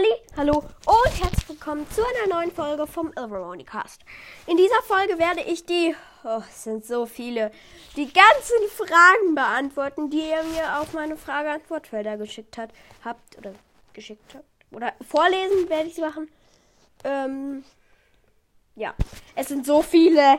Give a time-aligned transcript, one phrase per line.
[0.00, 4.00] Halli, hallo und herzlich willkommen zu einer neuen Folge vom Ilveronicast.
[4.46, 7.50] In dieser Folge werde ich die, oh, es sind so viele,
[7.96, 12.70] die ganzen Fragen beantworten, die ihr mir auf meine Frage-Antwort-Felder geschickt hat,
[13.04, 13.52] habt oder
[13.92, 14.46] geschickt habt.
[14.72, 16.30] Oder vorlesen werde ich sie machen.
[17.04, 17.62] Ähm,
[18.76, 18.94] ja,
[19.34, 20.38] es sind so viele.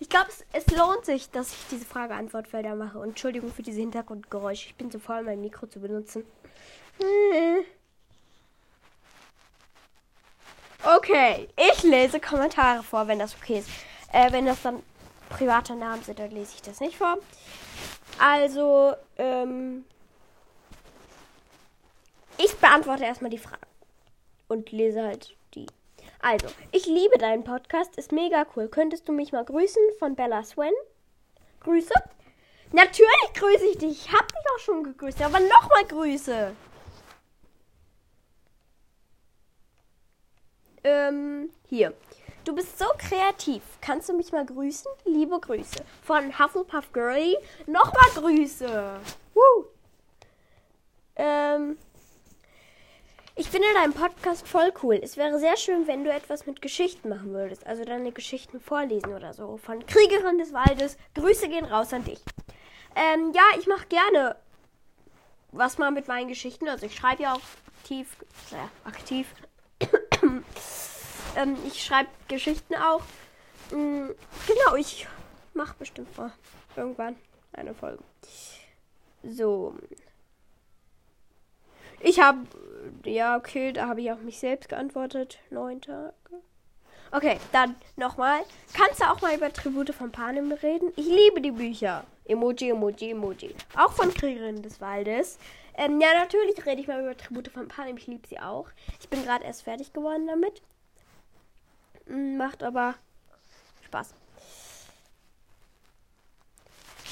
[0.00, 2.98] Ich glaube, es, es, lohnt sich, dass ich diese Frage-Antwort-Felder mache.
[2.98, 4.68] Und Entschuldigung für diese Hintergrundgeräusche.
[4.68, 6.24] Ich bin so voll, mein Mikro zu benutzen.
[10.94, 13.68] Okay, ich lese Kommentare vor, wenn das okay ist.
[14.12, 14.84] Äh, wenn das dann
[15.30, 17.18] private Namen sind, dann lese ich das nicht vor.
[18.20, 19.84] Also, ähm,
[22.38, 23.66] ich beantworte erstmal die Fragen
[24.46, 25.66] und lese halt die.
[26.22, 28.68] Also, ich liebe deinen Podcast, ist mega cool.
[28.68, 30.72] Könntest du mich mal grüßen von Bella Swen?
[31.60, 31.94] Grüße?
[32.70, 34.06] Natürlich grüße ich dich.
[34.06, 36.52] Ich hab dich auch schon gegrüßt, aber nochmal Grüße.
[40.86, 41.92] Ähm, hier.
[42.44, 43.60] Du bist so kreativ.
[43.80, 44.88] Kannst du mich mal grüßen?
[45.04, 45.84] Liebe Grüße.
[46.04, 47.36] Von Hufflepuff Girlie.
[47.66, 49.00] Nochmal Grüße.
[49.34, 49.64] Woo.
[51.16, 51.76] Ähm,
[53.34, 55.00] ich finde deinen Podcast voll cool.
[55.02, 57.66] Es wäre sehr schön, wenn du etwas mit Geschichten machen würdest.
[57.66, 59.56] Also deine Geschichten vorlesen oder so.
[59.56, 60.98] Von Kriegerin des Waldes.
[61.16, 62.20] Grüße gehen raus an dich.
[62.94, 64.36] Ähm, ja, ich mache gerne
[65.50, 66.68] was mal mit meinen Geschichten.
[66.68, 67.40] Also ich schreibe ja auch
[67.80, 68.16] aktiv,
[68.52, 69.26] naja, aktiv
[71.36, 73.02] ähm, ich schreibe Geschichten auch.
[73.70, 74.14] Mhm,
[74.46, 75.06] genau, ich
[75.54, 76.32] mache bestimmt mal
[76.76, 77.16] irgendwann
[77.52, 78.02] eine Folge.
[79.22, 79.74] So.
[82.00, 82.38] Ich habe,
[83.04, 85.38] ja, okay, da habe ich auch mich selbst geantwortet.
[85.50, 86.12] Neun Tage.
[87.12, 88.40] Okay, dann nochmal.
[88.74, 90.92] Kannst du auch mal über Tribute von Panem reden?
[90.96, 92.04] Ich liebe die Bücher.
[92.24, 93.54] Emoji, Emoji, Emoji.
[93.76, 95.38] Auch von Kriegerin des Waldes.
[95.74, 97.96] Ähm, ja, natürlich rede ich mal über Tribute von Panem.
[97.96, 98.68] Ich liebe sie auch.
[99.00, 100.62] Ich bin gerade erst fertig geworden damit.
[102.06, 102.94] Hm, macht aber
[103.84, 104.14] Spaß.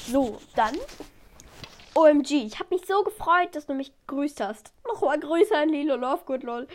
[0.07, 0.75] So, dann.
[1.95, 4.73] OMG, ich habe mich so gefreut, dass du mich gegrüßt hast.
[4.85, 6.67] Nochmal Grüße an Lilo Lovegood, lol.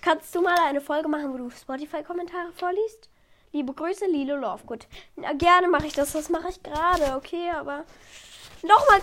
[0.00, 3.10] Kannst du mal eine Folge machen, wo du Spotify-Kommentare vorliest?
[3.52, 4.86] Liebe Grüße, Lilo Lovegood.
[5.16, 6.12] Na, gerne mache ich das.
[6.12, 7.50] Das mache ich gerade, okay?
[7.50, 7.84] Aber
[8.62, 9.00] nochmal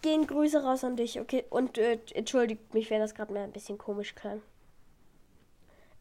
[0.00, 1.44] gehen Grüße raus an dich, okay?
[1.50, 4.42] Und äh, entschuldigt mich, wenn das gerade mal ein bisschen komisch klang.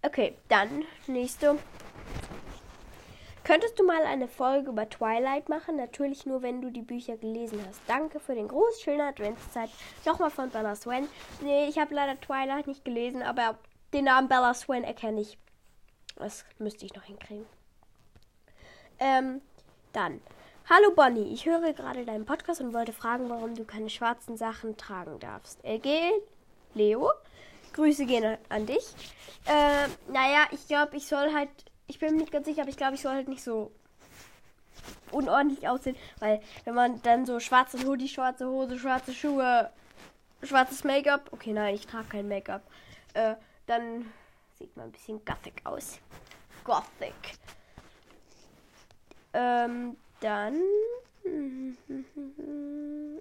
[0.01, 1.57] Okay, dann nächste.
[3.43, 5.75] Könntest du mal eine Folge über Twilight machen?
[5.75, 7.81] Natürlich nur, wenn du die Bücher gelesen hast.
[7.87, 8.81] Danke für den Gruß.
[8.81, 9.69] Schöne Adventszeit.
[10.05, 11.07] Nochmal von Bella Swan.
[11.41, 13.57] Nee, ich habe leider Twilight nicht gelesen, aber
[13.93, 15.37] den Namen Bella Swan erkenne ich.
[16.15, 17.45] Das müsste ich noch hinkriegen.
[18.99, 19.41] Ähm,
[19.93, 20.21] dann.
[20.69, 24.77] Hallo Bonnie, ich höre gerade deinen Podcast und wollte fragen, warum du keine schwarzen Sachen
[24.77, 25.63] tragen darfst.
[25.65, 26.11] LG,
[26.75, 27.11] Leo,
[27.73, 28.93] Grüße gehen an dich.
[29.45, 31.49] Äh, naja, ich glaube, ich soll halt
[31.91, 33.69] ich bin mir nicht ganz sicher, aber ich glaube, ich soll halt nicht so
[35.11, 39.69] unordentlich aussehen, weil wenn man dann so schwarze Hoodie, schwarze Hose, schwarze Schuhe,
[40.41, 42.61] schwarzes Make-up, okay, nein, ich trage kein Make-up,
[43.13, 43.35] äh,
[43.71, 44.11] dann
[44.57, 45.99] sieht man ein bisschen gothic aus.
[46.63, 47.13] Gothic.
[49.33, 50.61] Ähm, dann.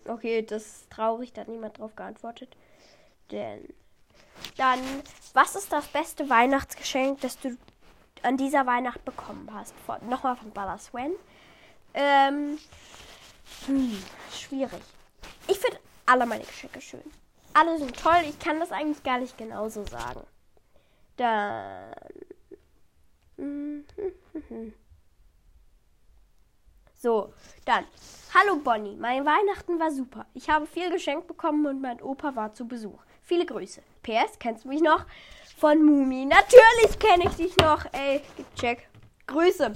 [0.06, 2.56] Okay, das ist traurig, da hat niemand drauf geantwortet.
[3.30, 3.68] Denn.
[4.56, 4.80] Dann,
[5.34, 7.56] was ist das beste Weihnachtsgeschenk, das du
[8.22, 9.74] an dieser Weihnacht bekommen hast.
[10.08, 11.12] Nochmal von Bella Swan.
[11.94, 12.58] Ähm,
[13.66, 14.82] hm, schwierig.
[15.46, 17.04] Ich finde alle meine Geschenke schön.
[17.52, 18.22] Alle sind toll.
[18.28, 20.26] Ich kann das eigentlich gar nicht genauso sagen.
[21.20, 21.94] Dann.
[26.94, 27.34] So,
[27.66, 27.84] dann.
[28.34, 30.26] Hallo Bonnie, mein Weihnachten war super.
[30.32, 33.02] Ich habe viel geschenkt bekommen und mein Opa war zu Besuch.
[33.22, 33.82] Viele Grüße.
[34.02, 35.04] PS, kennst du mich noch?
[35.60, 36.24] von Mumi.
[36.24, 37.84] Natürlich kenne ich dich noch.
[37.92, 38.22] Ey,
[38.56, 38.88] check.
[39.26, 39.74] Grüße.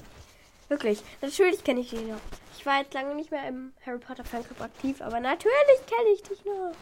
[0.69, 1.03] Wirklich.
[1.21, 2.21] Natürlich kenne ich dich noch.
[2.57, 6.23] Ich war jetzt lange nicht mehr im Harry Potter Fanclub aktiv, aber natürlich kenne ich
[6.23, 6.73] dich noch.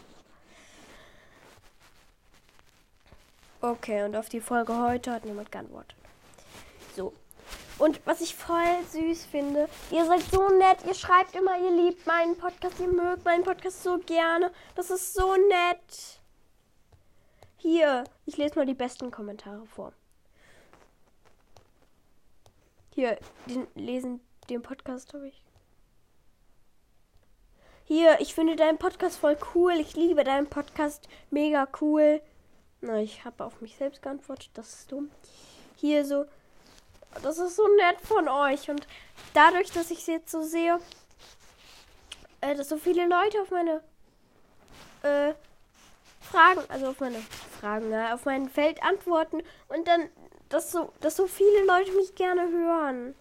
[3.63, 5.95] Okay, und auf die Folge heute hat niemand geantwortet.
[6.97, 7.13] So.
[7.79, 12.05] Und was ich voll süß finde, ihr seid so nett, ihr schreibt immer, ihr liebt
[12.05, 14.51] meinen Podcast, ihr mögt meinen Podcast so gerne.
[14.75, 16.19] Das ist so nett.
[17.55, 19.93] Hier, ich lese mal die besten Kommentare vor.
[22.93, 25.41] Hier, den lesen den Podcast habe ich.
[27.85, 29.71] Hier, ich finde deinen Podcast voll cool.
[29.79, 31.07] Ich liebe deinen Podcast.
[31.29, 32.21] Mega cool.
[32.83, 34.49] Na, ich habe auf mich selbst geantwortet.
[34.55, 35.09] Das ist dumm.
[35.77, 36.25] Hier so.
[37.21, 38.69] Das ist so nett von euch.
[38.69, 38.85] Und
[39.33, 40.79] dadurch, dass ich jetzt so sehe,
[42.41, 43.81] äh, dass so viele Leute auf meine
[45.03, 45.33] äh,
[46.19, 47.19] Fragen, also auf meine
[47.61, 48.13] Fragen, ne?
[48.13, 50.09] auf mein Feld antworten und dann,
[50.49, 53.15] dass so, dass so viele Leute mich gerne hören.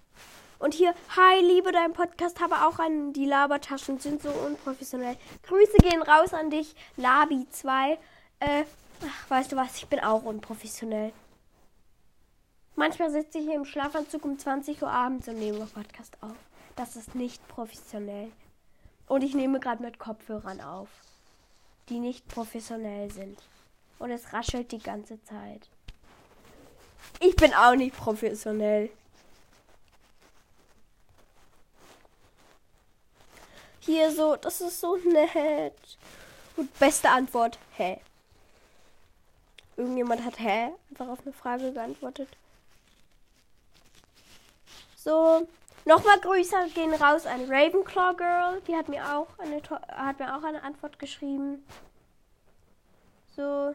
[0.58, 5.16] Und hier, hi, liebe deinen Podcast, habe auch einen, die Labertaschen sind so unprofessionell.
[5.46, 7.98] Grüße gehen raus an dich, Labi2.
[8.40, 8.64] Äh,
[9.04, 11.12] ach, weißt du was, ich bin auch unprofessionell.
[12.74, 16.36] Manchmal sitze ich hier im Schlafanzug um 20 Uhr abends und nehme Podcast auf.
[16.74, 18.32] Das ist nicht professionell.
[19.06, 20.88] Und ich nehme gerade mit Kopfhörern auf,
[21.88, 23.38] die nicht professionell sind.
[23.98, 25.68] Und es raschelt die ganze Zeit.
[27.20, 28.90] Ich bin auch nicht professionell.
[33.80, 35.98] Hier so, das ist so nett.
[36.56, 38.00] Und beste Antwort, hä?
[39.82, 42.28] Irgendjemand hat hä einfach auf eine Frage geantwortet.
[44.94, 45.48] So,
[45.84, 48.62] nochmal Grüße gehen raus an Ravenclaw Girl.
[48.68, 51.66] Die hat mir auch eine hat mir auch eine Antwort geschrieben.
[53.34, 53.74] So.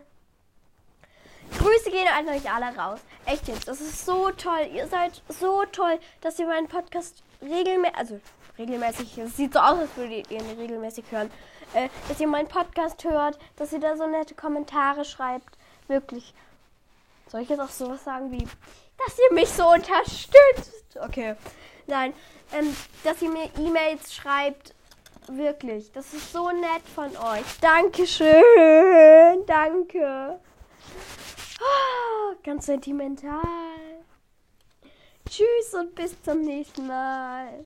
[1.58, 3.02] Grüße gehen an euch alle raus.
[3.26, 4.70] Echt jetzt, das ist so toll.
[4.74, 8.22] Ihr seid so toll, dass ihr meinen Podcast regelmäßig, also
[8.58, 11.30] regelmäßig, es sieht so aus, als würdet ihr ihn regelmäßig hören,
[11.74, 15.58] äh, dass ihr meinen Podcast hört, dass ihr da so nette Kommentare schreibt.
[15.88, 16.34] Wirklich.
[17.28, 18.48] Soll ich jetzt auch sowas sagen wie,
[18.98, 20.98] dass ihr mich so unterstützt?
[21.00, 21.36] Okay.
[21.88, 22.14] Nein,
[22.54, 24.74] ähm, dass ihr mir E-Mails schreibt.
[25.28, 25.92] Wirklich.
[25.92, 27.44] Das ist so nett von euch.
[27.60, 29.46] Dankeschön.
[29.46, 30.40] Danke.
[31.60, 33.42] Oh, ganz sentimental.
[35.30, 37.50] Tschüss und bis zum nächsten Mal.